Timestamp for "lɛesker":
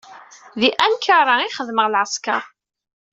1.89-2.41